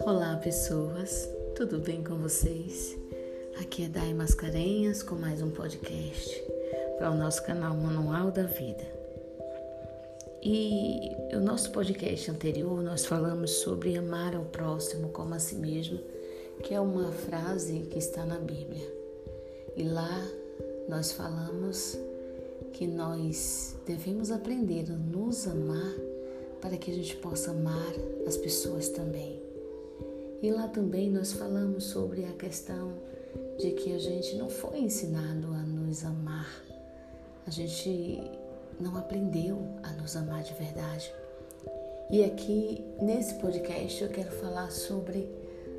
[0.00, 2.96] Olá, pessoas, tudo bem com vocês?
[3.60, 6.42] Aqui é Dai Mascarenhas com mais um podcast
[6.96, 8.86] para o nosso canal Manual da Vida.
[10.42, 16.00] E o nosso podcast anterior nós falamos sobre amar ao próximo como a si mesmo,
[16.62, 18.90] que é uma frase que está na Bíblia.
[19.76, 20.26] E lá
[20.88, 21.98] nós falamos
[22.72, 25.94] que nós devemos aprender a nos amar
[26.60, 27.92] para que a gente possa amar
[28.26, 29.42] as pessoas também.
[30.42, 32.92] E lá também nós falamos sobre a questão
[33.58, 36.48] de que a gente não foi ensinado a nos amar.
[37.46, 38.20] A gente
[38.78, 41.12] não aprendeu a nos amar de verdade.
[42.10, 45.28] E aqui nesse podcast eu quero falar sobre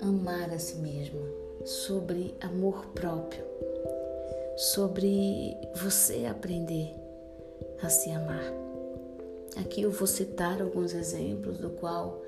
[0.00, 1.20] amar a si mesma,
[1.64, 3.44] sobre amor próprio,
[4.56, 6.94] sobre você aprender
[7.82, 8.52] a se amar.
[9.56, 12.22] Aqui eu vou citar alguns exemplos do qual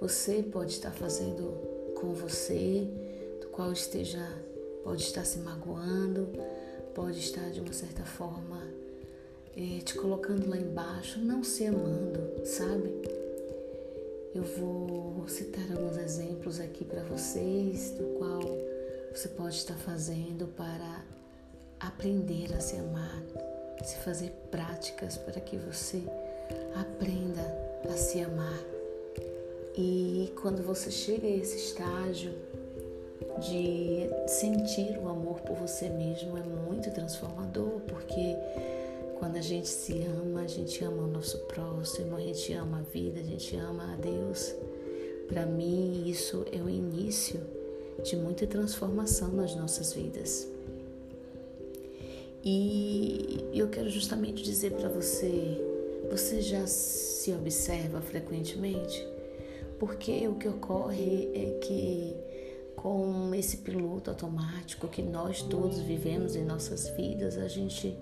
[0.00, 1.52] você pode estar fazendo
[2.00, 2.88] com você,
[3.40, 4.26] do qual esteja
[4.82, 6.28] pode estar se magoando,
[6.94, 8.62] pode estar de uma certa forma
[9.56, 12.94] é, te colocando lá embaixo, não se amando, sabe?
[14.34, 18.40] Eu vou citar alguns exemplos aqui para vocês do qual
[19.12, 21.04] você pode estar fazendo para
[21.80, 23.22] aprender a se amar,
[23.82, 26.02] se fazer práticas para que você
[26.74, 27.42] aprenda
[27.90, 28.60] a se amar.
[29.76, 32.34] E quando você chega a esse estágio
[33.38, 38.36] de sentir o amor por você mesmo, é muito transformador, porque
[39.18, 42.92] quando a gente se ama, a gente ama o nosso próximo, a gente ama a
[42.92, 44.54] vida, a gente ama a Deus.
[45.28, 47.40] Para mim, isso é o início
[48.02, 50.48] de muita transformação nas nossas vidas.
[52.44, 55.58] E eu quero justamente dizer para você:
[56.10, 59.06] você já se observa frequentemente?
[59.78, 62.16] Porque o que ocorre é que
[62.76, 67.94] com esse piloto automático que nós todos vivemos em nossas vidas, a gente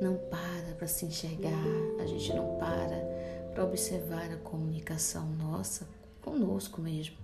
[0.00, 1.64] não para para se enxergar,
[2.00, 3.16] a gente não para
[3.54, 5.86] para observar a comunicação nossa
[6.20, 7.16] conosco mesmo.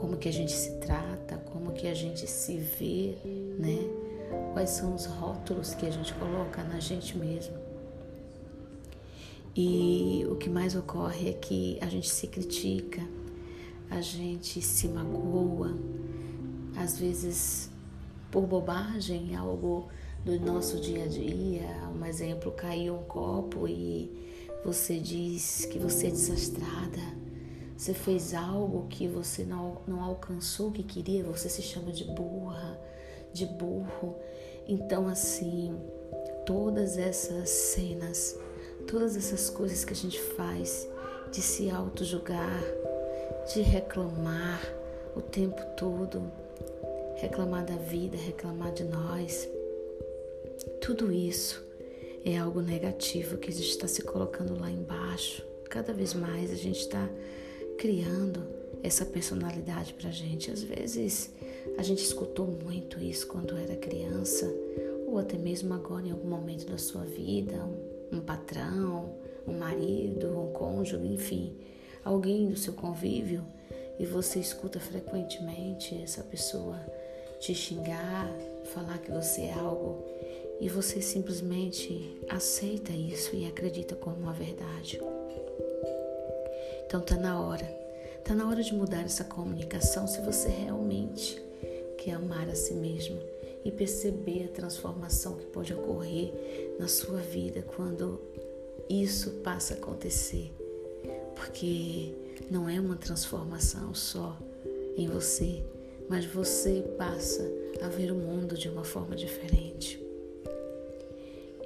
[0.00, 3.16] Como que a gente se trata, como que a gente se vê,
[3.58, 4.05] né?
[4.52, 7.54] Quais são os rótulos que a gente coloca na gente mesmo.
[9.54, 13.00] E o que mais ocorre é que a gente se critica,
[13.90, 15.74] a gente se magoa,
[16.76, 17.70] às vezes
[18.30, 19.88] por bobagem, algo
[20.24, 21.68] do nosso dia a dia.
[21.98, 24.10] Um exemplo, caiu um copo e
[24.64, 27.00] você diz que você é desastrada,
[27.76, 32.04] você fez algo que você não, não alcançou o que queria, você se chama de
[32.04, 32.78] burra,
[33.36, 34.16] de burro.
[34.66, 35.76] Então, assim,
[36.44, 38.36] todas essas cenas
[38.86, 40.88] todas essas coisas que a gente faz
[41.30, 42.62] de se auto-julgar,
[43.52, 44.62] de reclamar
[45.14, 46.30] o tempo todo,
[47.16, 49.48] reclamar da vida, reclamar de nós,
[50.80, 51.64] tudo isso
[52.24, 55.44] é algo negativo que a gente está se colocando lá embaixo.
[55.68, 57.08] Cada vez mais a gente está
[57.78, 58.46] criando
[58.82, 60.50] essa personalidade para gente.
[60.50, 61.32] Às vezes
[61.78, 64.46] a gente escutou muito isso quando era criança,
[65.06, 67.68] ou até mesmo agora em algum momento da sua vida,
[68.12, 69.14] um patrão,
[69.46, 71.56] um marido, um cônjuge, enfim,
[72.04, 73.44] alguém do seu convívio
[73.98, 76.78] e você escuta frequentemente essa pessoa
[77.40, 78.30] te xingar,
[78.74, 80.04] falar que você é algo
[80.60, 85.00] e você simplesmente aceita isso e acredita como uma verdade.
[86.86, 87.66] Então tá na hora,
[88.24, 91.45] tá na hora de mudar essa comunicação se você realmente
[92.06, 93.18] quer amar a si mesmo
[93.64, 96.32] e perceber a transformação que pode ocorrer
[96.78, 98.20] na sua vida quando
[98.88, 100.52] isso passa a acontecer.
[101.34, 102.14] Porque
[102.48, 104.38] não é uma transformação só
[104.96, 105.64] em você,
[106.08, 107.42] mas você passa
[107.82, 110.00] a ver o mundo de uma forma diferente.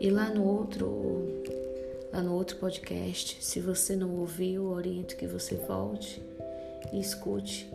[0.01, 1.43] E lá no outro
[2.11, 6.23] lá no outro podcast, se você não ouviu, oriento que você volte
[6.95, 7.71] e escute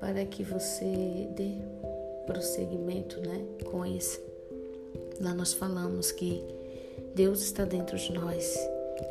[0.00, 1.58] para que você dê
[2.26, 4.20] prosseguimento né, com isso.
[5.20, 6.42] Lá nós falamos que
[7.14, 8.58] Deus está dentro de nós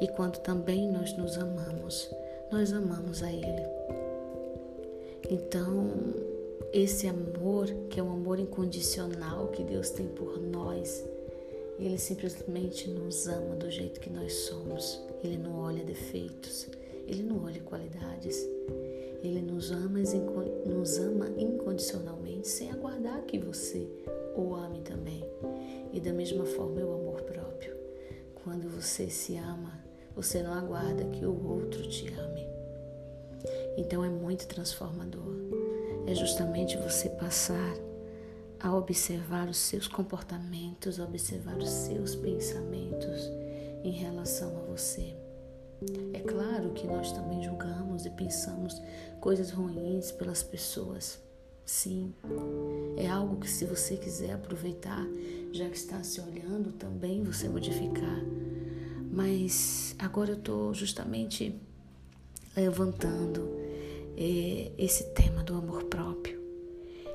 [0.01, 2.09] e quando também nós nos amamos,
[2.51, 3.67] nós amamos a Ele.
[5.29, 5.91] Então,
[6.73, 11.05] esse amor, que é um amor incondicional que Deus tem por nós,
[11.77, 14.99] Ele simplesmente nos ama do jeito que nós somos.
[15.23, 16.67] Ele não olha defeitos,
[17.07, 18.47] Ele não olha qualidades.
[19.21, 19.99] Ele nos ama,
[20.65, 23.87] nos ama incondicionalmente, sem aguardar que você
[24.35, 25.23] o ame também.
[25.91, 27.75] E da mesma forma é o amor próprio.
[28.43, 29.83] Quando você se ama,
[30.15, 32.47] você não aguarda que o outro te ame.
[33.77, 35.35] Então é muito transformador.
[36.05, 37.75] É justamente você passar
[38.59, 43.31] a observar os seus comportamentos, observar os seus pensamentos
[43.83, 45.15] em relação a você.
[46.13, 48.81] É claro que nós também julgamos e pensamos
[49.19, 51.19] coisas ruins pelas pessoas.
[51.65, 52.13] Sim,
[52.97, 55.05] é algo que se você quiser aproveitar,
[55.51, 58.23] já que está se olhando, também você modificar.
[59.11, 61.55] Mas agora eu estou justamente
[62.55, 63.47] levantando
[64.17, 66.39] é, esse tema do amor próprio.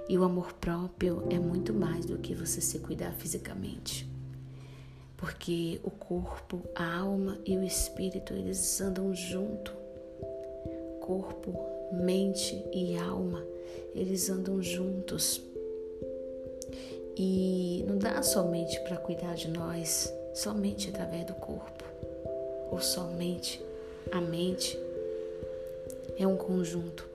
[0.09, 4.09] E o amor próprio é muito mais do que você se cuidar fisicamente.
[5.17, 9.73] Porque o corpo, a alma e o espírito, eles andam junto.
[11.01, 13.45] Corpo, mente e alma
[13.95, 15.41] eles andam juntos.
[17.17, 21.85] E não dá somente para cuidar de nós, somente através do corpo,
[22.71, 23.65] ou somente
[24.11, 24.79] a mente.
[26.19, 27.09] É um conjunto.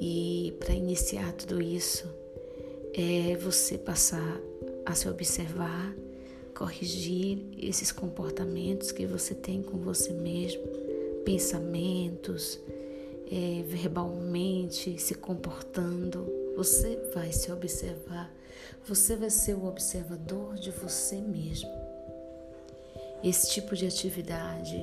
[0.00, 2.06] E para iniciar tudo isso,
[2.92, 4.40] é você passar
[4.84, 5.94] a se observar,
[6.54, 10.62] corrigir esses comportamentos que você tem com você mesmo,
[11.24, 12.60] pensamentos,
[13.30, 16.26] é, verbalmente, se comportando,
[16.56, 18.32] você vai se observar,
[18.86, 21.70] você vai ser o observador de você mesmo.
[23.22, 24.80] Esse tipo de atividade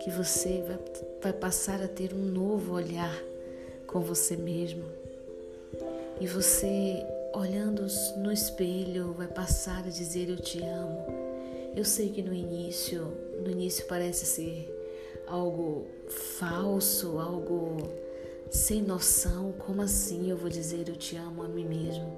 [0.00, 0.78] que você vai,
[1.22, 3.14] vai passar a ter um novo olhar
[3.86, 4.84] com você mesmo.
[6.20, 7.04] E você,
[7.34, 11.04] olhando no espelho, vai passar a dizer: Eu te amo.
[11.74, 13.12] Eu sei que no início,
[13.44, 14.81] no início parece ser
[15.26, 15.86] algo
[16.38, 17.76] falso, algo
[18.50, 19.52] sem noção.
[19.52, 22.16] Como assim eu vou dizer eu te amo a mim mesmo?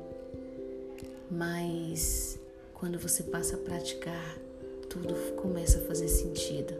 [1.30, 2.38] Mas
[2.74, 4.38] quando você passa a praticar,
[4.88, 6.74] tudo começa a fazer sentido.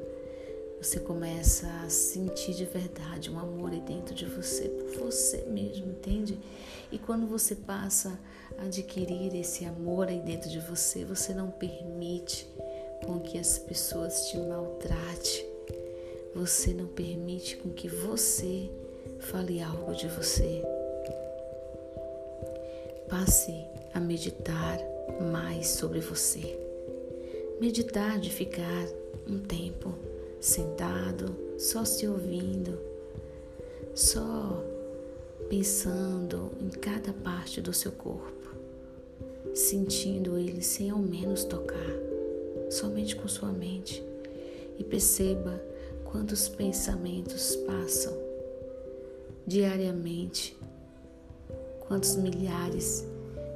[0.81, 5.91] Você começa a sentir de verdade um amor aí dentro de você, por você mesmo,
[5.91, 6.39] entende?
[6.93, 8.19] E quando você passa
[8.59, 12.47] a adquirir esse amor aí dentro de você, você não permite
[13.07, 15.54] com que as pessoas te maltratem
[16.35, 18.69] você não permite com que você
[19.21, 20.63] fale algo de você.
[23.09, 23.55] Passe
[23.93, 24.79] a meditar
[25.31, 26.59] mais sobre você.
[27.61, 28.89] Meditar de ficar
[29.29, 29.95] um tempo
[30.41, 32.79] sentado, só se ouvindo,
[33.95, 34.63] só
[35.49, 38.55] pensando em cada parte do seu corpo,
[39.55, 41.97] sentindo ele sem ao menos tocar,
[42.71, 44.03] somente com sua mente.
[44.77, 45.63] E perceba
[46.15, 48.17] quantos pensamentos passam
[49.45, 50.57] diariamente,
[51.89, 53.05] quantos milhares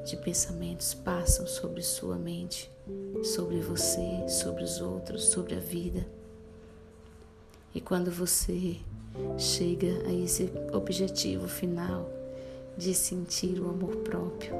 [0.04, 2.68] de pensamentos passam sobre sua mente,
[3.22, 6.04] sobre você, sobre os outros, sobre a vida.
[7.72, 8.78] E quando você
[9.38, 12.10] chega a esse objetivo final
[12.76, 14.52] de sentir o amor próprio,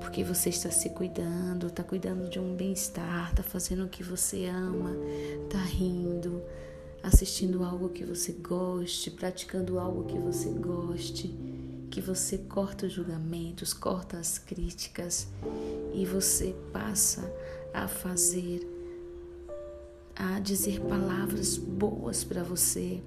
[0.00, 4.46] porque você está se cuidando, está cuidando de um bem-estar, está fazendo o que você
[4.46, 4.90] ama,
[5.46, 6.42] está rindo,
[7.02, 11.34] assistindo algo que você goste, praticando algo que você goste,
[11.90, 15.28] que você corta os julgamentos, corta as críticas
[15.94, 17.32] e você passa
[17.72, 18.66] a fazer,
[20.14, 23.00] a dizer palavras boas para você,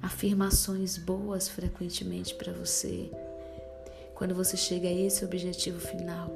[0.00, 3.10] afirmações boas frequentemente para você.
[4.14, 6.30] Quando você chega a esse objetivo final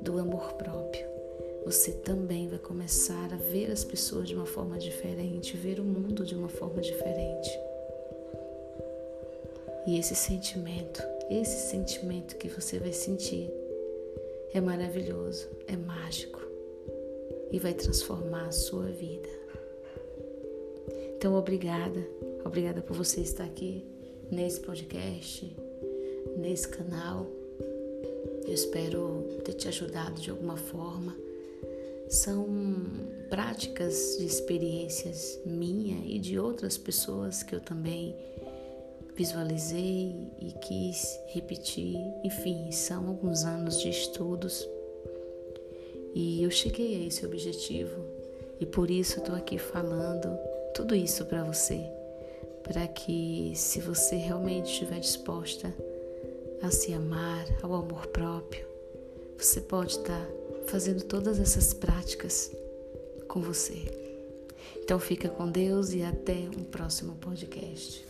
[0.00, 1.13] do amor próprio,
[1.64, 6.24] você também vai começar a ver as pessoas de uma forma diferente, ver o mundo
[6.24, 7.50] de uma forma diferente.
[9.86, 13.50] E esse sentimento, esse sentimento que você vai sentir
[14.52, 16.40] é maravilhoso, é mágico
[17.50, 19.28] e vai transformar a sua vida.
[21.16, 22.06] Então, obrigada,
[22.44, 23.82] obrigada por você estar aqui
[24.30, 25.56] nesse podcast,
[26.36, 27.26] nesse canal.
[28.46, 31.23] Eu espero ter te ajudado de alguma forma
[32.08, 32.46] são
[33.28, 38.14] práticas de experiências minha e de outras pessoas que eu também
[39.16, 41.96] visualizei e quis repetir.
[42.22, 44.68] Enfim, são alguns anos de estudos.
[46.14, 48.04] E eu cheguei a esse objetivo.
[48.60, 50.38] E por isso estou aqui falando
[50.74, 51.80] tudo isso para você,
[52.62, 55.74] para que se você realmente estiver disposta
[56.62, 58.66] a se amar, ao amor próprio,
[59.36, 60.26] você pode estar
[60.66, 62.50] fazendo todas essas práticas
[63.28, 64.04] com você.
[64.82, 68.04] Então fica com Deus e até um próximo podcast.